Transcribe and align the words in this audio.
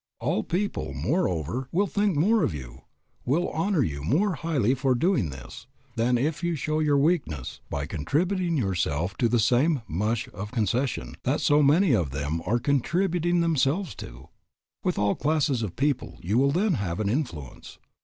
All 0.19 0.41
people, 0.41 0.95
moreover, 0.95 1.69
will 1.71 1.85
think 1.85 2.15
more 2.17 2.41
of 2.41 2.55
you, 2.55 2.85
will 3.23 3.49
honor 3.49 3.83
you 3.83 4.01
more 4.03 4.33
highly 4.33 4.73
for 4.73 4.95
doing 4.95 5.29
this 5.29 5.67
than 5.95 6.17
if 6.17 6.43
you 6.43 6.55
show 6.55 6.79
your 6.79 6.97
weakness 6.97 7.59
by 7.69 7.85
contributing 7.85 8.57
yourself 8.57 9.15
to 9.17 9.29
the 9.29 9.37
same 9.37 9.83
"mush 9.87 10.27
of 10.33 10.49
concession" 10.51 11.17
that 11.21 11.39
so 11.39 11.61
many 11.61 11.91
of 11.93 12.09
them 12.09 12.41
are 12.47 12.57
contributing 12.57 13.41
themselves 13.41 13.93
to. 13.97 14.29
With 14.83 14.97
all 14.97 15.13
classes 15.13 15.61
of 15.61 15.75
people 15.75 16.17
you 16.23 16.39
will 16.39 16.49
then 16.51 16.73
have 16.81 16.99
an 16.99 17.07
influence. 17.07 17.77